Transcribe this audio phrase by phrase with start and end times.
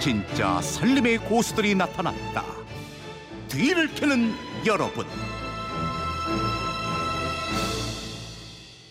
[0.00, 2.42] 진짜 살림의 고수들이 나타났다.
[3.48, 4.32] 뒤를 캐는
[4.66, 5.04] 여러분.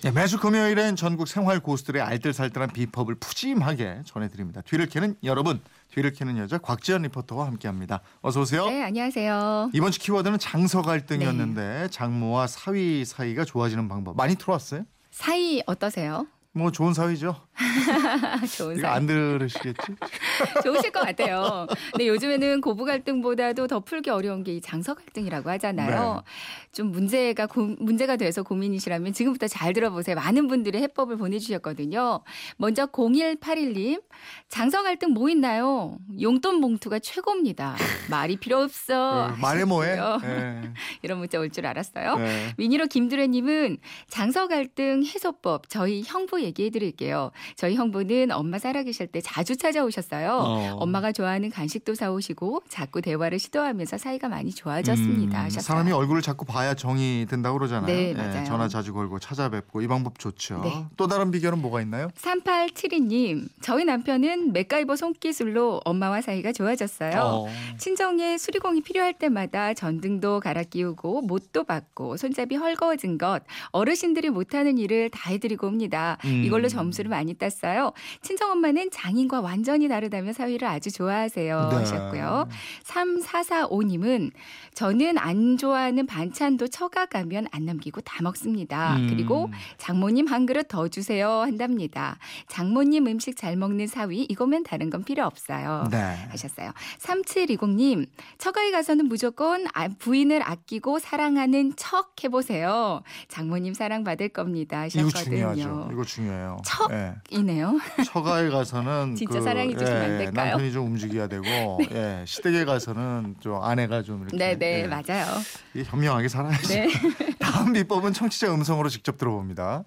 [0.03, 4.62] 네, 매주 금요일엔 전국 생활 고수들의 알뜰살뜰한 비법을 푸짐하게 전해드립니다.
[4.62, 5.60] 뒤를 캐는 여러분,
[5.92, 8.01] 뒤를 캐는 여자 곽지연 리포터와 함께합니다.
[8.21, 8.67] 어서 오세요.
[8.69, 9.71] 네, 안녕하세요.
[9.73, 14.85] 이번 주 키워드는 장서 갈등이었는데 장모와 사위 사이가 좋아지는 방법 많이 들어왔어요?
[15.10, 16.27] 사이 어떠세요?
[16.53, 17.35] 뭐 좋은 사위죠.
[18.57, 18.91] 좋은 이거 사이.
[18.97, 19.77] 안 들으시겠지?
[20.63, 21.67] 좋으실 것 같아요.
[21.91, 26.13] 근데 요즘에는 고부 갈등보다도 더 풀기 어려운 게 이 장서 갈등이라고 하잖아요.
[26.25, 26.70] 네.
[26.71, 30.15] 좀 문제가 고, 문제가 돼서 고민이시라면 지금부터 잘 들어보세요.
[30.15, 32.21] 많은 분들이 해법을 보내주셨거든요.
[32.57, 34.01] 먼저 0181님
[34.48, 35.98] 장서 갈등 뭐 있나요?
[36.20, 37.76] 용돈 봉투가 최고입니다.
[38.09, 39.26] 말이 필요 없어.
[39.27, 39.98] 어, 말해 뭐해?
[40.21, 40.73] 네.
[41.03, 42.17] 이런 문자 올 줄 알았어요.
[42.17, 42.53] 네.
[42.57, 47.31] 미니로 김두래님은 장서 갈등 해소법 저희 형부 얘기해 드릴게요.
[47.55, 50.31] 저희 형부는 엄마 살아계실 때 자주 찾아오셨어요.
[50.31, 50.76] 어.
[50.80, 55.43] 엄마가 좋아하는 간식도 사오시고 자꾸 대화를 시도하면서 사이가 많이 좋아졌습니다.
[55.43, 55.49] 음.
[55.49, 57.85] 사람이 얼굴을 자꾸 봐야 정이 든다고 그러잖아요.
[57.85, 58.46] 네, 예, 맞아요.
[58.46, 60.62] 전화 자주 걸고 찾아뵙고 이 방법 좋죠.
[60.63, 60.85] 네.
[60.98, 62.10] 또 다른 비결은 뭐가 있나요?
[62.15, 67.20] 3872님, 저희 남편은 맥가이버 손기술로 엄마와 사이가 좋아졌어요.
[67.22, 67.48] 어.
[67.78, 75.10] 친정에 수리공이 필요할 때마다 전등도 갈아 끼우고 못도 받고 손잡이 헐거워진 것 어르신들이 못하는 일을
[75.10, 76.18] 다 해드리고 옵니다.
[76.26, 76.44] 음.
[76.44, 77.94] 이걸로 점수를 많이 땄어요.
[78.22, 81.76] 친정 엄마는 장인과 완전히 다르다며 사위를 아주 좋아하세요 네.
[81.76, 82.48] 하셨고요.
[82.86, 84.32] 3445님은
[84.73, 88.95] 저는 안 좋아하는 반찬도 처가 가면 안 남기고 다 먹습니다.
[88.98, 89.08] 음.
[89.10, 92.17] 그리고 장모님 한 그릇 더 주세요 한답니다.
[92.48, 95.86] 장모님 음식 잘 먹는 사위 이거면 다른 건 필요 없어요.
[95.92, 95.98] 네.
[96.30, 96.72] 하셨어요.
[97.00, 103.02] 3720님, 처가에 가서는 무조건 아- 부인을 아끼고 사랑하는 척 해보세요.
[103.28, 104.86] 장모님 사랑받을 겁니다.
[104.86, 105.54] 이거 하셨거든요.
[105.56, 105.90] 중요하죠.
[105.92, 106.58] 이거 중요해요.
[106.66, 106.92] 척?
[106.92, 107.14] 예.
[107.32, 107.78] 이네요.
[108.06, 110.32] 처가에 가서는 진짜 그, 사랑해 주시면 안 될까요?
[110.32, 110.50] 네.
[110.52, 111.46] 남편이 좀 움직여야 되고
[111.92, 115.26] 예, 시댁에 가서는 좀 아내가 좀 이렇게 네네, 예, 맞아요.
[115.73, 116.68] 이게 현명하게 살아야죠.
[116.73, 116.88] 네.
[117.39, 119.84] 다음 비법은 청취자 음성으로 직접 들어봅니다.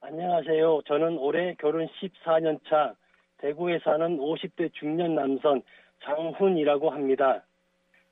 [0.00, 0.82] 안녕하세요.
[0.86, 2.94] 저는 올해 결혼 14년 차
[3.38, 5.62] 대구에 사는 50대 중년 남성
[6.04, 7.42] 장훈이라고 합니다.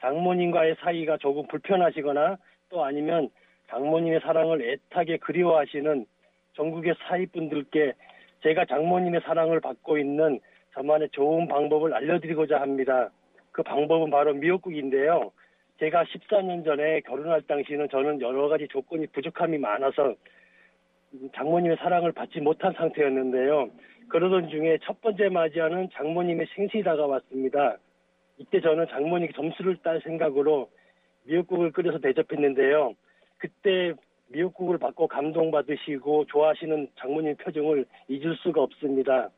[0.01, 2.37] 장모님과의 사이가 조금 불편하시거나
[2.69, 3.31] 또 아니면
[3.71, 6.07] 장모님의 사랑을 애타게 그리워하시는
[6.56, 7.93] 전국의 사위분들께
[8.43, 10.41] 제가 장모님의 사랑을 받고 있는
[10.75, 13.11] 저만의 좋은 방법을 알려드리고자 합니다.
[13.53, 15.33] 그 방법은 바로 미역국인데요.
[15.78, 20.15] 제가 14년 전에 결혼할 당시는 저는 여러 가지 조건이 부족함이 많아서
[21.34, 23.71] 장모님의 사랑을 받지 못한 상태였는데요.
[24.09, 27.78] 그러던 중에 첫 번째 맞이하는 장모님의 생신이 다가왔습니다.
[28.39, 30.71] 이때 저는 장모님께 점수를 딸 생각으로
[31.25, 32.95] 미역국을 끓여서 대접했는데요.
[33.39, 33.93] 그때
[34.29, 39.31] 미역국을 받고 감동받으시고 좋아하시는 장모님 표정을 잊을 수가 없습니다.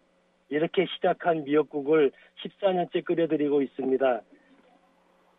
[0.49, 2.11] 이렇게 시작한 미역국을
[2.43, 4.23] 14년째 끓여드리고 있습니다.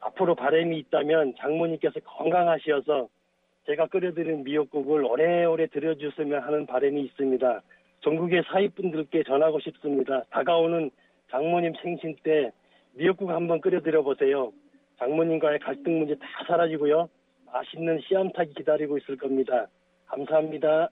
[0.02, 3.08] 앞으로 바람이 있다면 장모님께서 건강하시어서
[3.66, 7.62] 제가 끓여드린 미역국을 오래오래 드려주시면 하는 바람이 있습니다.
[8.02, 10.24] 전국의 사위분들께 전하고 싶습니다.
[10.30, 10.90] 다가오는
[11.32, 12.52] 장모님 생신 때
[12.94, 14.52] 미역국 한번 끓여드려 보세요.
[15.00, 17.10] 장모님과의 갈등 문제 다 사라지고요.
[17.54, 19.68] 맛있는 씨암탉이 기다리고 있을 겁니다.
[20.08, 20.90] 감사합니다.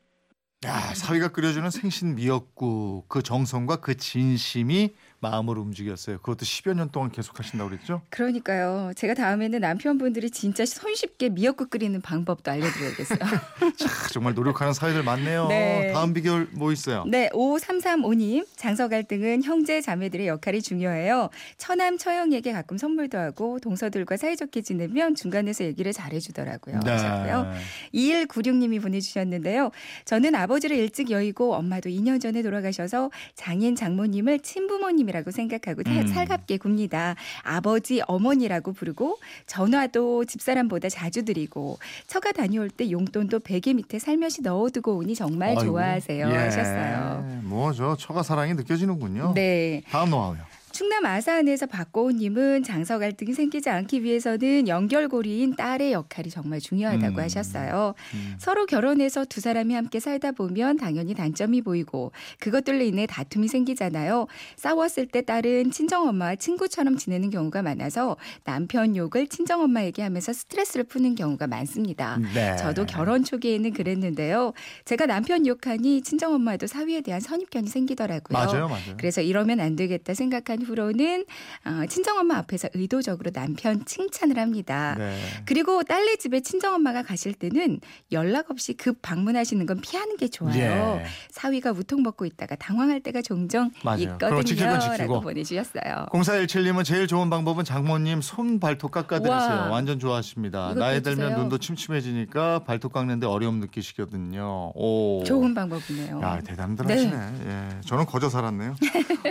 [0.65, 6.19] 야, 사위가 끓여주는 생신 미역국 그 정성과 그 진심이 마음을 움직였어요.
[6.19, 8.01] 그것도 10여 년 동안 계속 하신다고 그랬죠?
[8.09, 8.91] 그러니까요.
[8.95, 13.17] 제가 다음에는 남편분들이 진짜 손쉽게 미역국 끓이는 방법도 알려드려야겠어요.
[13.77, 15.47] 자, 정말 노력하는 사위들 많네요.
[15.47, 15.91] 네.
[15.93, 17.03] 다음 비결 뭐 있어요?
[17.07, 18.45] 네, 5335님.
[18.55, 21.29] 장서 갈등은 형제 자매들의 역할이 중요해요.
[21.57, 26.79] 처남 처형에게 가끔 선물도 하고 동서들과 사이좋게 지내면 중간에서 얘기를 잘해주더라고요.
[26.81, 26.91] 네.
[26.91, 27.53] 하셨고요.
[27.93, 29.71] 2196님이 보내주셨는데요.
[30.05, 36.07] 저는 아버지를 일찍 여의고 엄마도 2년 전에 돌아가셔서 장인 장모님을 친부모님 이라고 생각하고 사- 음.
[36.07, 37.15] 살갑게 굽니다.
[37.43, 44.97] 아버지 어머니라고 부르고 전화도 집사람보다 자주 드리고 처가 다녀올 때 용돈도 베개 밑에 살며시 넣어두고
[44.97, 45.63] 오니 정말 아이고.
[45.63, 46.35] 좋아하세요 예.
[46.35, 47.41] 하셨어요.
[47.43, 49.33] 뭐저 처가 사랑이 느껴지는군요.
[49.35, 49.81] 네.
[49.89, 50.39] 다음 노하우요.
[50.77, 57.19] 충남 아산에서 박고은님은 장서 갈등이 생기지 않기 위해서는 연결고리인 딸의 역할이 정말 중요하다고 음.
[57.19, 57.95] 하셨어요.
[58.13, 58.35] 음.
[58.37, 64.27] 서로 결혼해서 두 사람이 함께 살다 보면 당연히 단점이 보이고 그것들로 인해 다툼이 생기잖아요.
[64.55, 71.47] 싸웠을 때 딸은 친정엄마와 친구처럼 지내는 경우가 많아서 남편 욕을 친정엄마에게 하면서 스트레스를 푸는 경우가
[71.47, 72.19] 많습니다.
[72.35, 72.55] 네.
[72.57, 74.53] 저도 결혼 초기에는 그랬는데요.
[74.85, 78.37] 제가 남편 욕하니 친정엄마도 사위에 대한 선입견이 생기더라고요.
[78.37, 78.95] 맞아요, 맞아요.
[78.97, 81.25] 그래서 이러면 안 되겠다 생각한 이후로는
[81.65, 84.95] 어, 친정엄마 앞에서 의도적으로 남편 칭찬을 합니다.
[84.97, 85.17] 네.
[85.45, 87.79] 그리고 딸네 집에 친정엄마가 가실 때는
[88.11, 90.99] 연락 없이 급 방문하시는 건 피하는 게 좋아요.
[91.01, 91.05] 예.
[91.31, 94.17] 사위가 우통 먹고 있다가 당황할 때가 종종 맞아요.
[94.19, 94.79] 그럼 지키고 있거든요.
[94.91, 95.13] 지키고.
[95.13, 96.07] 라고 보내주셨어요.
[96.11, 99.37] 0417님은 제일 좋은 방법은 장모님 손 발톱 깎아드리세요.
[99.37, 99.69] 우와.
[99.69, 100.73] 완전 좋아하십니다.
[100.75, 101.37] 나이 들면.
[101.37, 104.71] 눈도 침침해지니까 발톱 깎는데 어려움 느끼시거든요.
[104.75, 105.23] 오.
[105.25, 106.21] 좋은 방법이네요.
[106.21, 107.17] 야 대단들 하시네.
[107.45, 108.75] 예, 저는 거저 살았네요.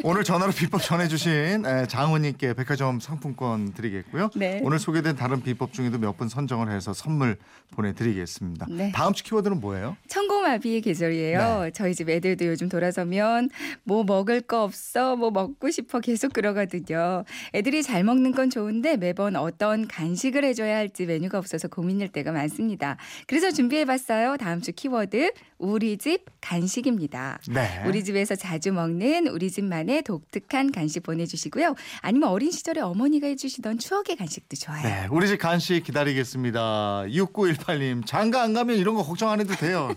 [0.04, 4.31] 오늘 전화로 비법 전해주신 에, 장훈님께 백화점 상품권 드리겠고요.
[4.37, 4.61] 네.
[4.62, 7.37] 오늘 소개된 다른 비법 중에도 몇 분 선정을 해서 선물
[7.75, 8.67] 보내드리겠습니다.
[8.70, 8.90] 네.
[8.94, 9.96] 다음 주 키워드는 뭐예요?
[10.08, 11.62] 천고마비의 계절이에요.
[11.64, 11.70] 네.
[11.73, 13.50] 저희 집 애들도 요즘 돌아서면
[13.84, 17.25] 뭐 먹을 거 없어, 뭐 먹고 싶어 계속 그러거든요.
[17.55, 22.96] 애들이 잘 먹는 건 좋은데 매번 어떤 간식을 해줘야 할지 메뉴가 없어서 고민일 때가 많습니다.
[23.26, 24.37] 그래서 준비해봤어요.
[24.38, 27.40] 다음 주 키워드 우리 집 간식입니다.
[27.50, 27.82] 네.
[27.87, 31.74] 우리 집에서 자주 먹는 우리 집만의 독특한 간식 보 내주시고요.
[32.00, 34.82] 아니면 어린 시절에 어머니가 해주시던 추억의 간식도 좋아요.
[34.82, 37.04] 네, 우리 집 간식 기다리겠습니다.
[37.08, 39.94] 6918님, 장가 안 가면 이런 거 걱정 안 해도 돼요.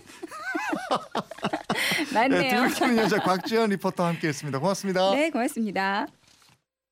[2.12, 2.42] 네, 맞네요.
[2.42, 4.58] 뒤를 캐는 여자 곽지연 리포터와 함께했습니다.
[4.58, 5.10] 고맙습니다.
[5.12, 6.06] 네, 고맙습니다.